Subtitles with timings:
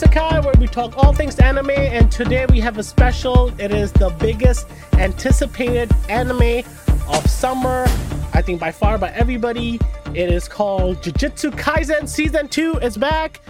[0.00, 3.48] Isekai, where we talk all things anime, and today we have a special.
[3.60, 6.64] It is the biggest anticipated anime
[7.08, 7.84] of summer,
[8.32, 9.78] I think by far by everybody.
[10.14, 13.40] It is called Jujutsu Kaisen Season 2 is back.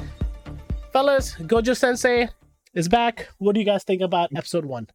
[0.92, 2.28] Fellas, Gojo Sensei
[2.74, 3.28] is back.
[3.38, 4.88] What do you guys think about episode 1?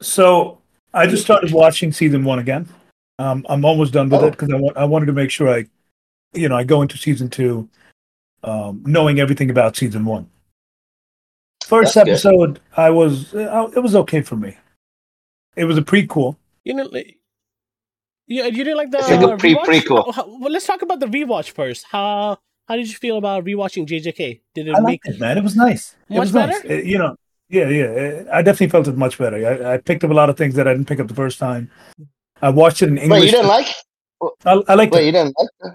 [0.00, 0.58] So
[0.94, 2.66] I just started watching season one again.
[3.18, 4.26] Um, I'm almost done with Oh.
[4.28, 5.66] it because I, wa- I wanted to make sure I,
[6.32, 7.68] you know, I go into season two,
[8.42, 10.28] um, knowing everything about season one.
[11.64, 12.10] First That's good.
[12.12, 14.56] episode, I was uh, it was okay for me.
[15.56, 16.36] It was a prequel.
[16.64, 17.18] You know, like-
[18.26, 20.06] you, you didn't like the It's like a pre- prequel.
[20.06, 21.84] How- how- well, let's talk about the rewatch first.
[21.90, 22.38] How
[22.68, 24.40] how did you feel about rewatching JJK?
[24.54, 25.36] Did it I make liked it, man.
[25.38, 25.96] It was nice.
[26.08, 26.62] It Much was nice.
[26.62, 26.74] better?
[26.74, 27.16] Uh, you know,
[27.48, 28.22] yeah, yeah.
[28.32, 29.36] I definitely felt it much better.
[29.36, 31.38] I, I picked up a lot of things that I didn't pick up the first
[31.38, 31.70] time.
[32.40, 33.20] I watched it in English.
[33.20, 33.66] Wait, you didn't like?
[34.46, 35.06] I, I liked Wait, it.
[35.06, 35.72] you didn't like?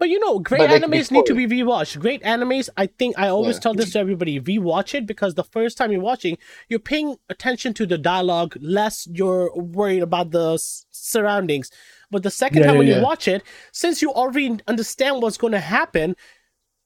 [0.00, 2.00] The, But you know, great But, like, animes need to before- be rewatched.
[2.00, 3.60] Great animes, I think I always Yeah.
[3.60, 7.74] tell this to everybody: rewatch it because the first time you're watching, you're paying attention
[7.74, 11.70] to the dialogue, less you're worried about the s- surroundings.
[12.10, 15.36] But the second Yeah, time yeah, when you watch it, since you already understand what's
[15.36, 16.16] going to happen,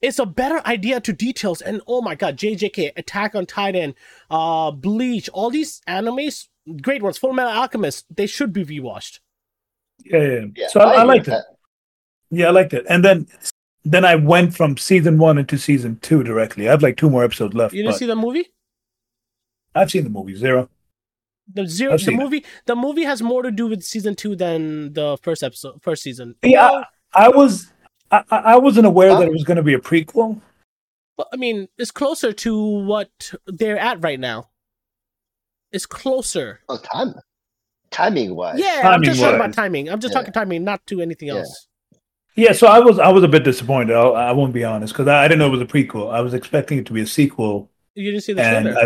[0.02, 1.62] it's a better idea to details.
[1.62, 3.94] And oh my god, JJK, Attack on Titan,
[4.30, 6.48] uh, Bleach, all these animes,
[6.82, 7.16] great ones.
[7.16, 9.20] Full Metal Alchemist, they should be rewatched.
[10.04, 10.28] Yeah, yeah.
[10.28, 10.46] yeah.
[10.56, 11.44] yeah, so I, I agree liked with it.
[12.34, 12.84] Yeah, I liked it.
[12.88, 13.26] And then
[13.84, 16.68] then I went from season one into season two directly.
[16.68, 17.74] I have like two more episodes left.
[17.74, 18.46] You didn't but see the movie?
[19.74, 20.68] I've seen the movie Zero.
[21.52, 22.22] The zero, I've the seen it.
[22.24, 26.02] movie, the movie has more to do with season two than the first episode, first
[26.02, 26.36] season.
[26.42, 27.70] Yeah, Well, I, I was
[28.10, 29.18] I, I I wasn't aware Huh?
[29.18, 30.40] that it was going to be a prequel.
[31.18, 34.48] but, I mean, it's closer to what they're at right now.
[35.72, 36.60] It's closer.
[36.68, 37.14] Oh, time,
[37.90, 38.58] timing wise.
[38.58, 39.90] Yeah, I'm just talking about timing.
[39.90, 40.20] I'm just Yeah.
[40.20, 41.38] talking timing, not to anything Yeah.
[41.40, 41.68] else.
[42.36, 43.94] Yeah, so I was I was a bit disappointed.
[43.96, 46.12] I'll, I won't be honest because I, I didn't know it was a prequel.
[46.12, 48.80] I was expecting it to be a sequel, You didn't see the and trailer.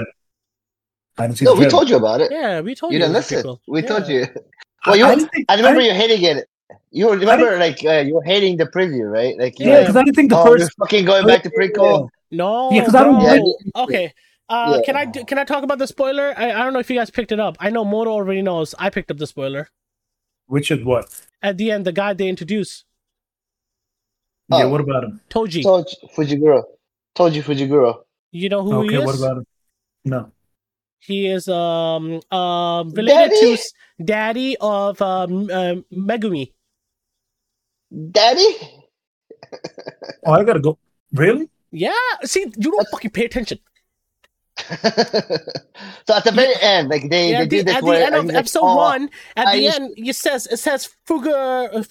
[1.19, 1.45] I, I didn't see.
[1.47, 1.71] No, the we trailer.
[1.71, 2.31] told you about it.
[2.31, 3.05] yeah, we told you you.
[3.05, 3.59] didn't it was a listen.
[3.67, 3.89] We Yeah.
[3.89, 4.27] told you.
[4.87, 5.05] Well, you.
[5.07, 6.49] I I, didn't remember I- you hating it.
[6.91, 9.37] You remember, like, uh, you were hating the preview, right?
[9.39, 10.71] Like, Yeah, were because I didn't think the oh, first.
[10.79, 12.09] we're fucking going back to prequel.
[12.31, 13.83] No, Yeah, 'cause I don't- Yeah.
[13.83, 14.13] Okay.
[14.49, 14.83] Uh, Yeah.
[14.87, 16.33] Can I do- can I talk about the spoiler?
[16.37, 17.57] I, I don't know if you guys picked it up.
[17.59, 18.75] I know Moto already knows.
[18.79, 19.69] I picked up the spoiler
[20.47, 21.07] Which is what?
[21.43, 21.85] at the end.
[21.85, 22.85] The guy they introduce,
[24.51, 24.69] Yeah, Oh.
[24.71, 25.21] what about him?
[25.31, 25.63] Toji.
[25.63, 26.63] Told you, Fushiguro.
[27.15, 28.03] Told you, Fushiguro.
[28.33, 28.95] You know who he is?
[28.95, 29.47] okay, what about him?
[30.05, 30.33] No.
[31.01, 33.53] He is um um related to Daddy?
[33.53, 33.73] s-
[34.05, 36.53] daddy of um, um Megumi.
[38.11, 38.51] Daddy?
[40.27, 40.79] Oh, I gotta go.
[41.13, 41.49] Really?
[41.71, 41.93] Yeah,
[42.25, 43.59] see, you don't fucking pay attention.
[44.59, 47.87] so at the very end, like they, Yeah, they at the, did this at the
[47.87, 50.47] where end of he's like, episode oh, one, at I the used- end, it says
[50.49, 51.85] it says Fuga.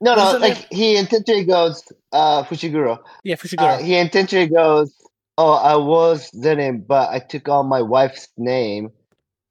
[0.00, 2.98] No, no, Wasn't like he intentionally goes, uh, Fushiguro.
[3.24, 3.78] yeah, Fushiguro.
[3.78, 4.92] Uh, he intentionally goes,
[5.38, 8.90] "Oh, I was the name, but I took on my wife's name."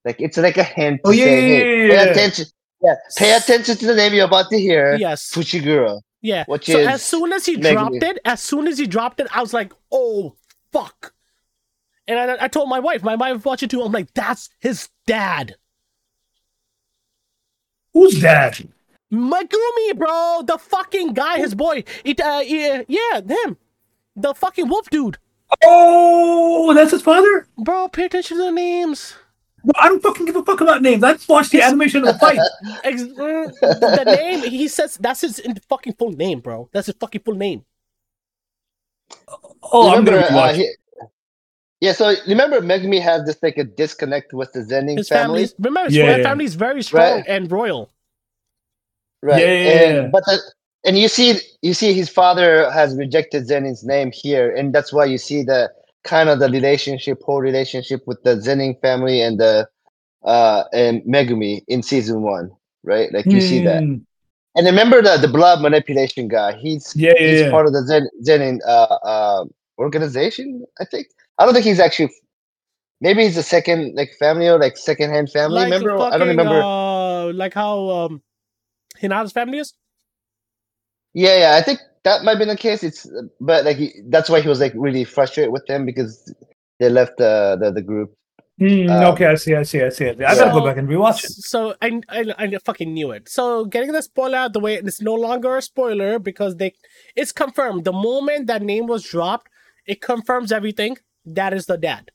[0.04, 1.02] Like it's like a hint.
[1.04, 2.04] To Oh, yeah, say, yeah, hey, yeah, yeah.
[2.06, 2.46] Pay attention.
[2.84, 4.96] Yeah, pay attention to the name you're about to hear.
[4.98, 6.02] yes, Fushiguro.
[6.22, 6.44] yeah.
[6.48, 7.72] which so is as soon as he Megumi.
[7.74, 10.36] dropped it, as soon as he dropped it, I was like, "Oh
[10.72, 11.14] fuck!"
[12.08, 13.82] And I, I told my wife, my wife watched it too.
[13.82, 15.56] I'm like, "That's his dad."
[17.94, 18.62] Who's that?
[19.14, 21.84] Megumi, bro, the fucking guy, his boy.
[22.04, 23.58] It, uh, yeah, yeah, him,
[24.16, 25.18] the fucking wolf dude,
[25.64, 27.48] Oh, that's his father.
[27.58, 27.88] bro.
[27.88, 29.16] Pay attention to the names.
[29.64, 31.04] Well, I don't fucking give a fuck about names.
[31.04, 32.40] I just watched the animation of the fight.
[32.86, 36.70] Mm, the name he says that's his fucking full name, bro.
[36.74, 37.64] That's his fucking full name.
[39.64, 40.56] Oh, I'm remember, gonna uh, rewatch.
[40.56, 40.72] he,
[41.82, 41.94] yeah.
[41.94, 45.90] So remember, Megumi has this like a disconnect with the Zenin His family, family, remember,
[45.90, 46.24] his Yeah, yeah.
[46.24, 47.26] family is very strong Right.
[47.28, 47.90] and royal.
[49.22, 49.40] Right?
[49.40, 50.08] Yeah, yeah, and, yeah.
[50.12, 50.40] But the,
[50.86, 55.06] and you see, you see, his father has rejected Zenin's name here, and that's why
[55.06, 55.72] you see the
[56.04, 59.68] kind of the relationship, whole relationship with the Zenin family and the
[60.24, 62.52] uh and Megumi in season one,
[62.84, 63.12] right?
[63.12, 63.84] Like you see that.
[63.84, 63.98] Hmm.
[64.56, 66.54] And remember the the blood manipulation guy.
[66.54, 67.52] He's Yeah, yeah, he's yeah.
[67.52, 69.46] part of the Zen Zenin uh, uh
[69.78, 70.66] organization.
[70.80, 71.08] I think.
[71.38, 72.12] I don't think he's actually.
[73.02, 75.56] Maybe he's a second like family or like second hand family.
[75.56, 75.98] Like remember?
[75.98, 76.62] fucking, I don't remember.
[76.62, 78.22] Uh, like how um,
[79.02, 79.74] Hinata's family is.
[81.14, 81.56] yeah, yeah.
[81.56, 82.84] I think that might be the case.
[82.84, 83.08] It's
[83.40, 86.34] but like he, that's why he was like really frustrated with them because
[86.80, 88.14] they left the the, the group.
[88.58, 90.08] Hmm, Um, okay, I see, I see, I see.
[90.10, 91.32] I gotta So- go back and rewatch it.
[91.32, 93.28] So I, I I fucking knew it.
[93.28, 96.74] So getting the spoiler out the way, and it's no longer a spoiler because they
[97.18, 97.84] it's confirmed.
[97.84, 99.50] The moment that name was dropped,
[99.86, 100.98] it confirms everything.
[101.26, 102.12] That is the dad.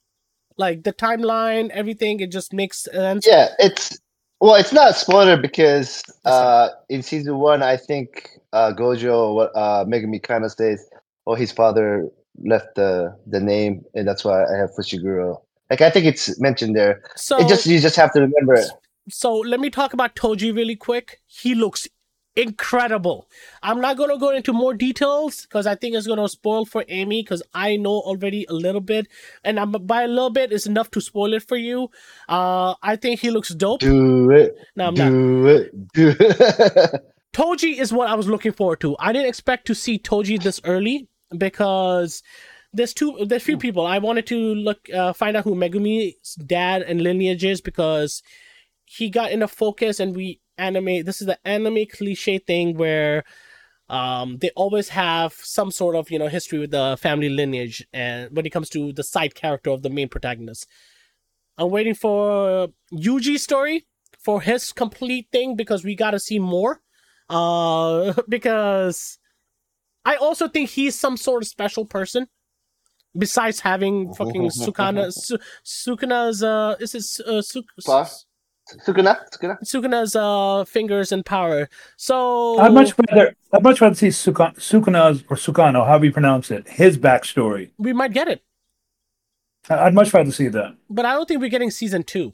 [0.56, 3.26] Like the timeline, everything, it just makes sense.
[3.26, 3.98] Yeah, it's
[4.40, 9.84] well, it's not a spoiler because uh in season one, I think uh Gojo uh
[9.84, 10.88] Megumi kind of says,
[11.26, 12.08] "Oh, his father
[12.44, 15.40] left the the name, and that's why I have Fushiguro.
[15.68, 17.02] Like I think it's mentioned there.
[17.16, 18.68] So it just you just have to remember it.
[19.08, 21.20] so let me talk about Toji really quick.
[21.26, 21.86] He looks
[22.36, 23.28] incredible.
[23.62, 26.64] I'm not going to go into more details because I think it's going to spoil
[26.64, 29.08] for Amy because I know already a little bit,
[29.44, 31.90] and I'm, by a little bit is enough to spoil it for you.
[32.28, 33.80] Uh, I think he looks dope.
[33.80, 34.56] Do it.
[34.76, 35.10] No, I'm not.
[35.10, 35.92] Do it.
[35.92, 37.04] Do it.
[37.32, 38.96] Toji is what I was looking forward to.
[38.98, 42.22] I didn't expect to see Toji this early because
[42.72, 43.86] there's two there's few people.
[43.86, 48.22] I wanted to look uh, find out who Megumi's dad and lineage is because
[48.84, 53.24] he got into focus and we anime this is the anime cliche thing where
[53.88, 58.34] um they always have some sort of you know history with the family lineage and
[58.34, 60.66] when it comes to the side character of the main protagonist.
[61.58, 63.86] I'm waiting for Yuji's story
[64.18, 66.80] for his complete thing because we got to see more
[67.28, 69.18] uh because
[70.04, 72.26] i also think he's some sort of special person
[73.16, 77.42] besides having fucking sukana Su- sukana's uh is it uh,
[77.86, 78.08] Pa?
[78.86, 79.18] Sukuna?
[79.32, 79.58] Sukuna?
[79.64, 85.24] sukana's uh fingers and power so I'd much rather I'd much rather see Suka, Sukuna's
[85.28, 87.70] or Sukano, however you pronounce it, his backstory.
[87.78, 88.42] we might get it
[89.68, 90.76] I- I'd much rather see that.
[90.88, 92.32] but i don't think we're getting season two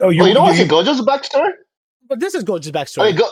[0.00, 1.50] Oh, you, Oh, you don't want to see Gojo's backstory?
[2.08, 3.28] but this is goji's I backstory mean, go.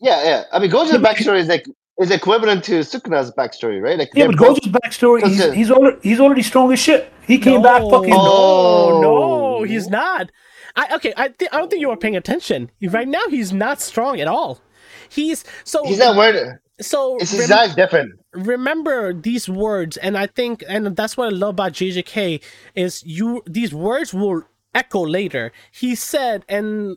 [0.00, 0.44] Yeah, yeah.
[0.52, 1.66] I mean, Gojo's backstory is like
[2.00, 3.98] is equivalent to Sukuna's backstory, right?
[3.98, 7.12] Like yeah, but both- Gojo's backstory, he's, he's already he's already strong as shit.
[7.26, 8.10] He came back fucking.
[8.10, 9.00] no, Oh.
[9.02, 9.37] no,
[9.68, 10.30] he's not.
[10.76, 11.12] I okay.
[11.16, 12.70] I thi- I don't think you are paying attention.
[12.82, 14.60] Right now, he's not strong at all.
[15.08, 16.58] He's so he's not wearing.
[16.80, 17.16] so.
[17.18, 18.12] It's his rem- size different.
[18.32, 22.42] remember these words, and I think, and that's what I love about JJK
[22.74, 23.42] is you.
[23.46, 24.42] These words will
[24.74, 25.52] echo later.
[25.72, 26.96] He said, and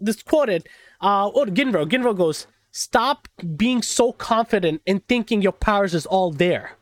[0.00, 0.68] this quoted.
[1.00, 1.86] Uh, oh, Ginro.
[1.88, 6.77] Ginro goes, "Stop being so confident and thinking your powers is all there."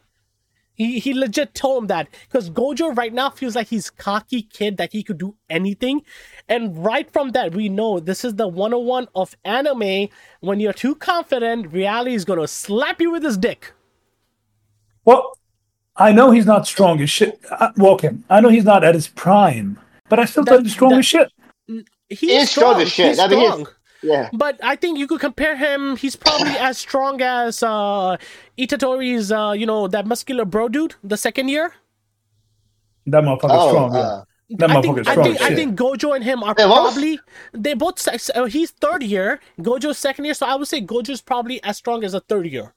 [0.77, 4.77] He he legit told him that because Gojo right now feels like he's cocky kid
[4.77, 6.03] that he could do anything,
[6.49, 10.09] and right from that we know this is the 101 of anime.
[10.41, 13.73] When you're too confident, reality is gonna slap you with his dick.
[15.05, 15.39] Well,
[15.97, 17.41] I know he's not strong as shit.
[17.51, 19.79] Uh, well, okay, I know he's not at his prime,
[20.11, 21.33] but I still That- thought he's strong that- as shit.
[22.09, 23.09] He's is strong as shit.
[23.09, 23.67] He's I mean, he's- strong.
[24.07, 24.31] Yeah.
[24.33, 25.97] But I think you could compare him.
[25.97, 28.17] He's probably as strong as uh,
[28.57, 31.75] Itadori's, uh, you know, that muscular bro dude, the second year.
[33.07, 33.95] That motherfucker's Oh, strong.
[33.95, 34.01] yeah.
[34.01, 36.55] uh, that I motherfucker's think, I strong think, as I think Gojo and him are
[36.57, 37.21] Hey, what was- probably
[37.53, 37.99] they both.
[37.99, 41.77] sex- Uh, he's third year, Gojo's second year, so I would say Gojo's probably as
[41.77, 42.73] strong as a third year.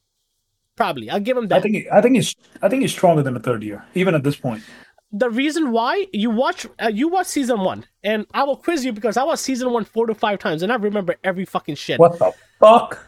[0.75, 1.57] Probably, I'll give him that.
[1.57, 4.15] I think he, I think he's I think he's stronger than a third year, even
[4.15, 4.63] at this point.
[5.11, 8.93] The reason why you watch uh, you watch season one, and I will quiz you
[8.93, 11.99] because I watched season one four to five times, and I remember every fucking shit.
[11.99, 13.05] What the fuck?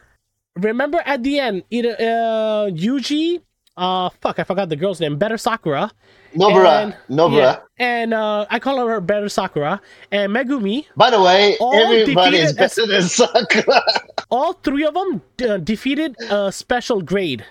[0.58, 3.42] remember at the end, either uh, Yuji,
[3.78, 5.92] uh, fuck, I forgot the girl's name, Better Sakura,
[6.36, 6.84] Nobara.
[6.84, 7.38] and, Nobara.
[7.38, 9.80] yeah, and uh, I call her Better Sakura,
[10.12, 10.86] and Megumi.
[10.98, 13.82] By the way, All everybody is better than Sakura.
[14.30, 17.46] All three of them uh, defeated a special grade.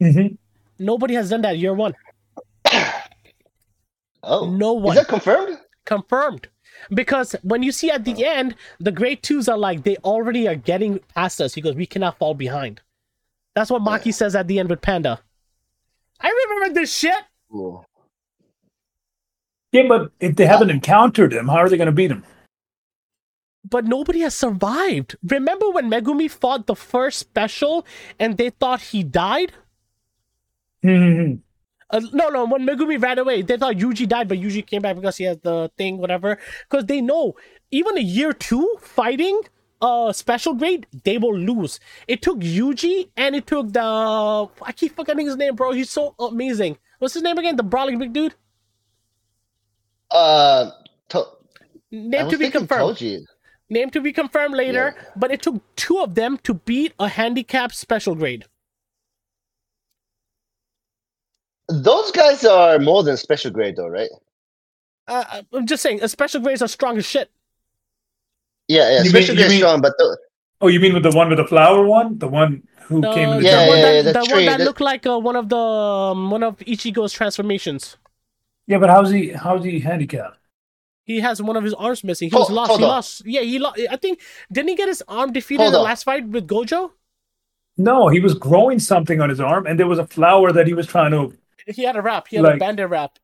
[0.00, 0.28] hmm
[0.78, 1.92] Nobody has done that year one.
[4.22, 4.96] Oh, No one.
[4.96, 5.58] Is that confirmed?
[5.84, 6.48] Confirmed.
[6.90, 10.54] Because when you see at the end, the grade twos are like they already are
[10.54, 11.54] getting past us.
[11.54, 12.80] He goes, we cannot fall behind.
[13.54, 15.20] That's what Maki says at the end with Panda.
[16.20, 17.14] I remember this shit.
[17.50, 17.84] Cool.
[19.72, 22.24] Yeah, but if they haven't encountered him, how are they going to beat him?
[23.68, 25.16] but nobody has survived.
[25.22, 27.84] Remember when Megumi fought the first special
[28.18, 29.52] and they thought he died?
[30.82, 31.34] hmm
[31.90, 34.96] Uh, no, no, when Megumi ran away, they thought Yuji died, but Yuji came back
[34.96, 36.38] because he has the thing, whatever.
[36.68, 37.34] Because they know
[37.70, 39.40] even a year two fighting
[39.80, 41.78] uh special grade, they will lose.
[42.08, 45.72] It took Yuji and it took the I keep forgetting his name, bro.
[45.72, 46.76] He's so amazing.
[46.98, 47.56] What's his name again?
[47.56, 48.34] The brawling big dude.
[50.10, 50.70] Uh,
[51.10, 51.26] to-
[51.90, 52.80] Name to be confirmed.
[53.70, 54.94] Name to be confirmed later.
[55.16, 58.44] But it took two of them to beat a handicapped special grade.
[61.68, 64.08] Those guys are more than special grade, though, right?
[65.06, 67.30] Uh, I'm just saying, special grades are strong as shit.
[68.68, 69.02] Yeah, yeah.
[69.02, 70.18] You special mean- grade strong, but the,
[70.60, 72.18] Oh, you mean with the one with the flower one?
[72.18, 73.68] The one who The, came in the the Yeah, jungle?
[73.68, 75.48] one yeah, that, yeah, the the one tree, that the- looked like uh, one of
[75.48, 77.96] the um, one of Ichigo's transformations.
[78.66, 80.36] Yeah, but how's he how's he handicapped?
[81.04, 82.28] He has one of his arms missing.
[82.28, 82.70] He Hold- was lost.
[82.72, 82.90] He on.
[82.90, 83.22] lost.
[83.24, 83.80] Yeah, he lost.
[83.88, 84.20] I think
[84.52, 85.84] didn't he get his arm defeated Hold in the on.
[85.84, 86.90] last fight with Gojo?
[87.76, 90.74] No, he was growing something on his arm, and there was a flower that he
[90.74, 91.32] was trying to.
[91.68, 92.28] He had a wrap.
[92.28, 93.18] He had a Like- bandit wrap.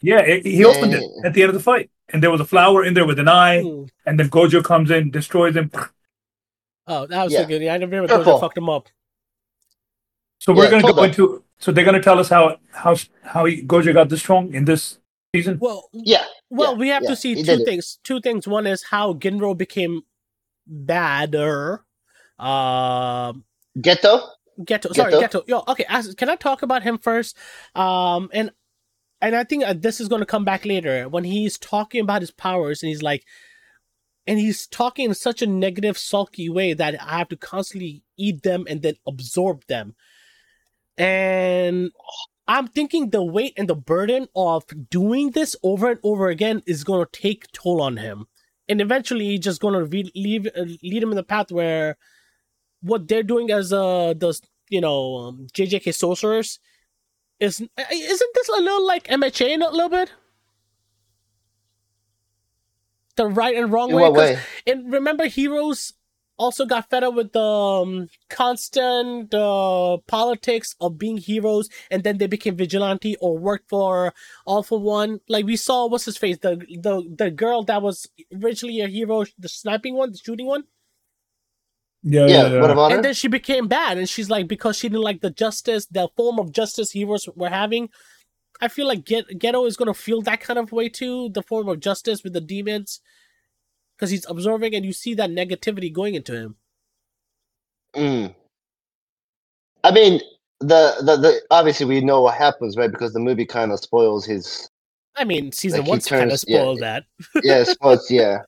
[0.00, 2.44] Yeah, it, he opened it at the end of the fight, and there was a
[2.44, 3.58] flower in there with an eye,
[4.04, 5.70] and then Gojo comes in, destroys him.
[6.88, 7.42] Oh, that was Yeah.
[7.42, 7.62] so good.
[7.62, 8.32] Yeah, I remember Purple.
[8.34, 8.88] Gojo fucked him up.
[10.40, 11.44] So we're Yeah, gonna go into.
[11.58, 14.98] So they're gonna tell us how how how he, Gojo got this strong in this
[15.32, 15.58] season.
[15.60, 17.64] Well, Yeah, well, yeah, we have yeah, to see he two did it.
[17.64, 17.98] things.
[18.02, 18.48] Two things.
[18.48, 20.02] One is how Ginro became
[20.66, 21.84] badder.
[22.40, 23.44] Um,
[23.78, 24.26] Geto.
[24.60, 24.94] Geto.
[24.94, 25.12] Sorry?
[25.12, 25.46] Geto.
[25.46, 25.84] Yo, okay.
[25.88, 27.36] As, can I talk about him first?
[27.74, 28.50] Um, and
[29.20, 32.22] and I think uh, this is going to come back later when he's talking about
[32.22, 33.24] his powers and he's like,
[34.26, 38.42] and he's talking in such a negative, sulky way that I have to constantly eat
[38.42, 39.94] them and then absorb them.
[40.98, 41.92] And
[42.48, 46.84] I'm thinking the weight and the burden of doing this over and over again is
[46.84, 48.26] going to take toll on him,
[48.68, 51.96] and eventually he's just going to re- leave uh, lead him in the path where
[52.82, 56.58] what they're doing as uh the you know um, JJK sorcerers
[57.40, 60.12] is isn't this a little like MHA in a little bit?
[63.16, 64.08] The right and wrong In way.
[64.10, 64.38] way?
[64.66, 65.92] And remember, heroes
[66.38, 72.18] also got fed up with the um, constant uh, politics of being heroes, and then
[72.18, 74.14] they became vigilante or worked for
[74.46, 75.20] All for One.
[75.28, 78.08] Like we saw, what's his face, the the the girl that was
[78.42, 80.64] originally a hero, the sniping one, the shooting one.
[82.02, 82.96] Yeah, Yeah, what about her?
[82.96, 86.08] And then she became bad, and she's like, because she didn't like the justice, the
[86.16, 87.90] form of justice heroes were having.
[88.60, 91.68] I feel like Get- Geto is gonna feel that kind of way too, the form
[91.68, 93.00] of justice with the demons,
[93.96, 96.56] because he's absorbing, and you see that negativity going into him.
[97.94, 98.34] Mm.
[99.84, 100.20] I mean,
[100.60, 102.90] the, the the obviously we know what happens, right?
[102.90, 104.68] Because the movie kind of spoils his.
[105.16, 107.04] I mean, season Like, he one's kind of turns- yeah, spoiled that.
[107.42, 108.10] Yeah, spoils.
[108.10, 108.38] yeah,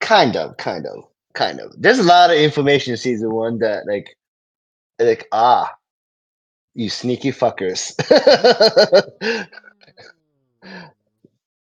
[0.00, 1.04] kind of, kind of,
[1.38, 1.72] kind of.
[1.80, 4.16] There's a lot of information in season one that like,
[4.98, 5.72] like ah,
[6.74, 7.94] you sneaky fuckers.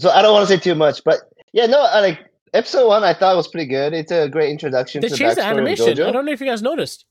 [0.00, 1.21] so I don't want to say too much, but
[1.52, 2.21] yeah, no, I like
[2.52, 3.02] episode one.
[3.04, 3.94] I thought was pretty good.
[3.94, 5.90] It's a great introduction They to changed the of animation.
[6.00, 7.06] I don't know if you guys noticed.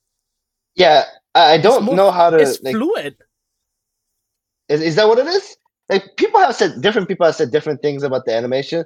[0.76, 2.38] Yeah, I, I don't more- know how to.
[2.38, 3.16] It's like, fluid.
[4.70, 5.58] is, is that what it is?
[5.90, 8.86] Like people have said different people have said different things about the animation.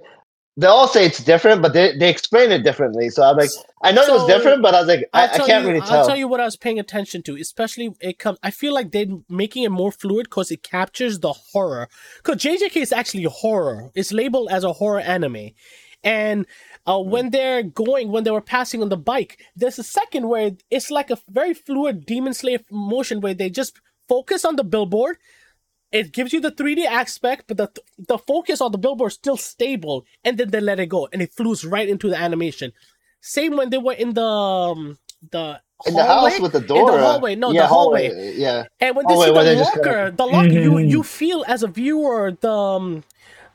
[0.58, 3.10] They all say it's different, but they, they explain it differently.
[3.12, 3.52] So I'm like,
[3.84, 6.00] I know it was different, but I was like, I, I can't you, really tell.
[6.00, 6.18] I'll tell.
[6.18, 8.40] you what I was paying attention to, especially it comes.
[8.44, 11.90] I feel like they're making it more fluid because it captures the horror.
[12.24, 13.92] Because JJK is actually horror.
[13.96, 15.52] It's labeled as a horror anime,
[16.04, 16.48] and
[16.88, 17.10] uh, Hmm.
[17.12, 20.92] when they're going, when they were passing on the bike, there's a second where it's
[20.92, 25.18] like a very fluid Demon Slayer motion where they just focus on the billboard.
[25.92, 29.38] It gives you the 3D aspect, but the the focus on the billboard is still
[29.38, 32.74] stable, and then they let it go, and it flews right into the animation.
[33.22, 35.00] Same when they were in the um,
[35.32, 36.92] the in the house with the door.
[36.92, 38.36] in the hallway, no, yeah, the hallway.
[38.36, 40.90] Yeah, And when they hallway see the they locker, kinda- the locker, you Mhm.
[40.90, 43.04] you feel as a viewer the um,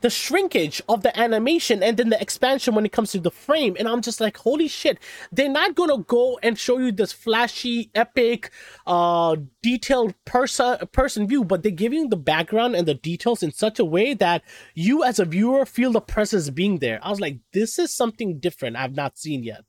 [0.01, 3.73] the shrinkage of the animation and then the expansion when it comes to the frame.
[3.79, 4.99] And I'm just like, holy shit!
[5.31, 8.51] They're not gonna go and show you this flashy, epic,
[8.85, 13.51] uh, detailed person person view, but they're giving you the background and the details in
[13.53, 14.43] such a way that
[14.75, 16.99] you as a viewer feel the presence being there.
[17.01, 19.61] I was like, this is something different I've not seen yet.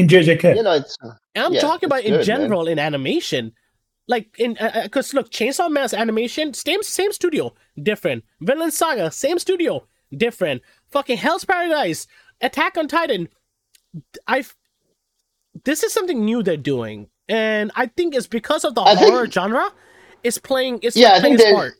[0.00, 0.56] In JJK.
[0.56, 2.24] you know, it's uh, I'm Yeah, talking about it's in good, man.
[2.26, 3.52] general in animation.
[4.08, 7.54] Like in because look, Chainsaw Man's animation, same same studio,
[7.90, 8.24] different.
[8.40, 10.62] Vinland Saga, same studio, different.
[10.90, 12.06] Fucking Hell's Paradise,
[12.40, 13.28] Attack on Titan.
[14.26, 14.44] I
[15.64, 19.12] this is something new they're doing, and I think it's because of the I think-
[19.12, 19.66] horror genre.
[20.22, 20.80] It's playing.
[20.82, 21.74] It's Yeah, I playing think its they- part.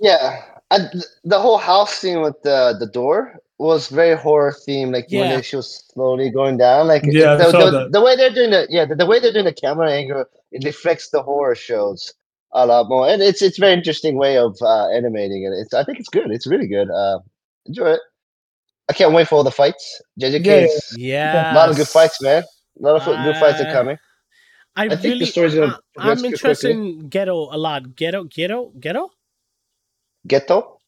[0.00, 0.42] yeah.
[0.70, 4.92] And the whole house scene with the the door was very horror themed.
[4.92, 5.36] Like when Yeah.
[5.36, 6.88] they, she was slowly going down.
[6.88, 9.44] Like Yeah, the, the, the way they're doing the yeah the, the way they're doing
[9.44, 12.12] the camera angle it reflects the horror shows
[12.52, 15.52] a lot more, and it's it's very interesting way of uh, animating it.
[15.60, 16.30] It's I think it's good.
[16.30, 16.88] It's really good.
[16.90, 17.18] Uh,
[17.66, 18.00] enjoy it.
[18.88, 20.00] I can't wait for all the fights.
[20.20, 22.42] JJK, Yeah, is- Yeah, a lot of good fights, man.
[22.78, 23.98] A lot of good fights are Uh, coming.
[24.76, 26.98] I, I think really, the story's gonna I, I'm interested quickly.
[27.00, 27.82] in Geto a lot.
[27.94, 29.08] Geto, Geto, Geto,
[30.28, 30.78] Geto,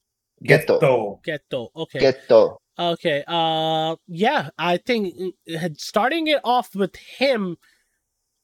[0.44, 1.20] Geto, Geto.
[1.22, 1.68] Geto.
[1.74, 1.98] Okay.
[1.98, 2.58] Geto.
[2.78, 3.24] Okay.
[3.26, 5.14] Uh yeah, I think
[5.54, 7.56] uh, starting it off with him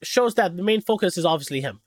[0.02, 1.80] shows that the main focus is obviously him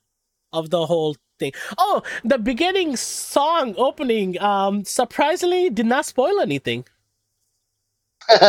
[0.54, 1.54] of the whole thing.
[1.78, 6.86] Oh, the beginning song opening um surprisingly did not spoil anything.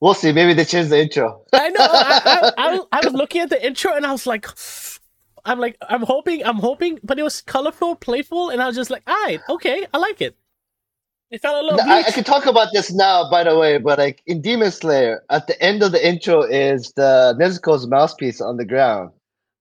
[0.00, 0.32] we'll see.
[0.32, 1.42] Maybe they change the intro.
[1.52, 4.46] I know I, I, I, I was looking at the intro and I was like
[5.44, 8.90] I'm like I'm hoping I'm hoping but it was colorful, playful and I was just
[8.90, 10.36] like, "All right, okay, I like it."
[11.30, 12.14] It felt a little No, I, I bleach.
[12.14, 15.60] can talk about this now, by the way, but like in Demon Slayer, at the
[15.62, 19.10] end of the intro is the Nezuko's mouthpiece on the ground.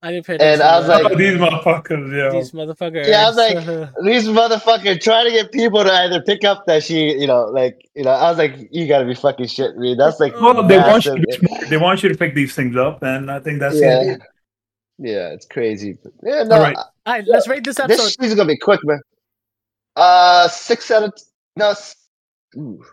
[0.02, 0.62] I didn't pay and.
[0.62, 2.30] I was to like- Oh, these motherfuckers, yeah.
[2.32, 3.06] these motherfuckers.
[3.06, 3.56] Yeah, I was like,
[4.06, 7.88] These motherfuckers trying to get people to either pick up that she, you know, like,
[7.96, 9.96] you know, I was like, you gotta be fucking shitting me.
[9.96, 11.42] That's like, Well, they want you to massive.
[11.42, 11.70] be smart.
[11.70, 14.02] They want you to pick these things up, and I think that's Yeah.
[14.14, 14.22] it.
[15.00, 15.98] Yeah, it's crazy.
[16.02, 16.78] But, yeah, no, All right.
[16.78, 17.90] All right, let's rate this up.
[17.90, 18.22] this episode.
[18.24, 19.02] season's gonna be quick, man.
[19.98, 21.14] Uh, six out of
[21.60, 21.74] no.
[22.58, 22.84] Ooh.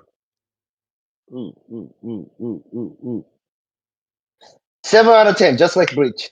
[1.32, 3.26] Ooh, ooh, ooh, ooh, ooh, ooh.
[4.84, 6.30] Seven out of ten, just like Bleach.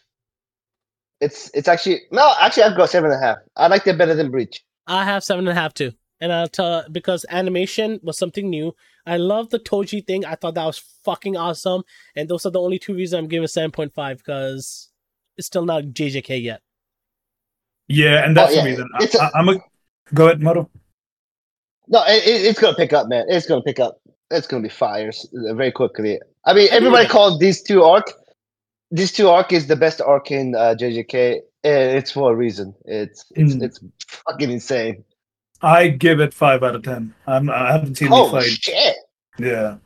[1.20, 3.38] It's it's actually no, actually I've got seven and a half.
[3.56, 4.62] I liked it better than Bleach.
[4.86, 5.92] I have seven and a half too.
[6.20, 8.74] And uh, I'll tell because animation was something new.
[9.06, 10.24] I love the Toji thing.
[10.24, 11.82] I thought that was fucking awesome.
[12.14, 14.90] And those are the only two reasons I'm giving seven point five because
[15.36, 16.60] it's still not JJK yet.
[17.88, 18.62] Yeah, and oh, that's Oh, yeah.
[18.62, 18.88] the reason.
[19.00, 19.56] It's I, a- I, am a
[20.14, 20.70] go ahead, Moto.
[21.88, 23.26] No, it, it- it's gonna pick up, man.
[23.28, 24.00] It's gonna pick up.
[24.30, 26.18] It's gonna be fires very quickly.
[26.46, 28.12] I mean, everybody called these two arc.
[28.90, 31.40] These two arc is the best arc in uh, JJK.
[31.62, 32.74] It's for a reason.
[32.84, 33.62] It's it's Mm.
[33.62, 35.04] it's fucking insane.
[35.62, 37.14] I give it five out of ten.
[37.26, 38.50] I'm, I haven't seen Oh the fight.
[38.50, 38.96] shit!
[39.38, 39.76] Yeah,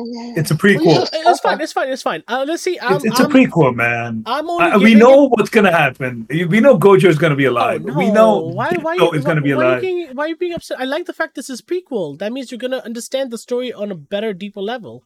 [0.00, 1.08] It's a Well, prequel.
[1.12, 1.60] It's fine.
[1.60, 1.88] It's fine.
[1.90, 2.22] It's fine.
[2.28, 2.78] Uh, let's see.
[2.80, 4.22] I'm, it's, it's a I'm, prequel, man.
[4.26, 6.26] I'm only I, we know it- what's gonna happen.
[6.30, 7.84] We know Gojo is gonna be Oh, alive.
[7.84, 7.94] no.
[7.94, 9.82] We know why why Ditto you, is gonna why, be why Are alive.
[9.84, 10.78] you getting, why are you being upset?
[10.80, 12.18] I like the fact this is prequel.
[12.18, 15.04] That means you're gonna understand the story on a better, deeper level.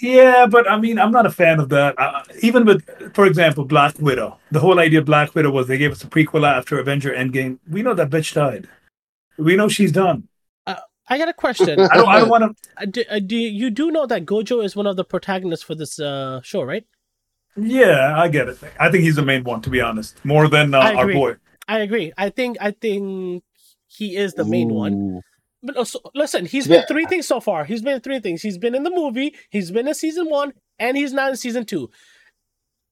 [0.00, 1.94] Yeah, but I mean, I'm not a fan of that.
[1.98, 4.38] Uh, even with, for example, Black Widow.
[4.50, 7.58] The whole idea of Black Widow was they gave us a prequel after Avenger Endgame.
[7.70, 8.68] We know that bitch died.
[9.38, 10.26] We know she's done.
[11.12, 11.78] I got a question.
[11.78, 12.08] I don't.
[12.08, 12.82] I don't want to.
[12.82, 15.74] Uh, do, uh, do you do know that Gojo is one of the protagonists for
[15.74, 16.84] this uh, show, right?
[17.56, 18.58] Yeah, I get it.
[18.80, 21.36] I think he's the main one, to be honest, more than uh, our boy.
[21.68, 22.12] I agree.
[22.16, 23.44] I think I think
[23.88, 25.20] he is the main one.
[25.62, 26.78] But also, listen, he's Yeah.
[26.78, 27.64] been three things so far.
[27.66, 28.40] He's been three things.
[28.40, 29.34] He's been in the movie.
[29.50, 31.90] He's been in season one, and he's not in season two.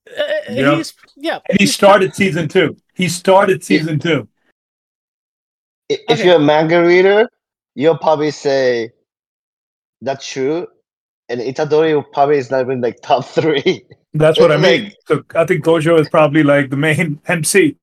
[0.06, 0.76] Uh, Yeah.
[0.76, 1.38] He's yeah.
[1.48, 2.76] And he he's- started season two.
[2.94, 4.28] He started season two.
[5.88, 6.24] If Okay.
[6.26, 7.28] you're a manga reader,
[7.74, 8.90] you'll probably say
[10.02, 10.66] that's true,
[11.28, 13.84] and Itadori probably is not even like top three.
[14.14, 14.92] That's what I Like- mean.
[15.06, 17.76] So I think Gojo is probably like the main MC.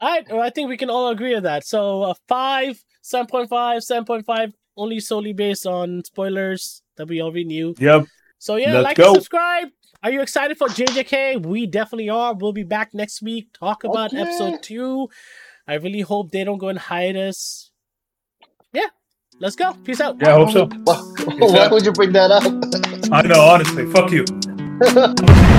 [0.00, 1.66] All right, well, I think we can all agree on that.
[1.66, 7.74] So uh, five, 7.5, 7.5, only solely based on spoilers that we already knew.
[7.78, 8.06] Yep.
[8.38, 9.06] So yeah, Let's like go.
[9.08, 9.68] and subscribe.
[10.04, 11.44] Are you excited for JJK?
[11.44, 12.32] We definitely are.
[12.32, 13.48] We'll be back next week.
[13.58, 14.22] Talk about Okay.
[14.22, 15.08] episode two.
[15.66, 17.72] I really hope they don't go and hide us.
[18.72, 18.86] Yeah,
[19.40, 19.72] let's go.
[19.84, 20.16] Peace out.
[20.20, 20.66] Yeah, I hope so.
[20.66, 20.94] Why,
[21.38, 22.44] why would you bring that up?
[23.12, 23.86] I know, honestly.
[23.86, 24.24] Fuck you.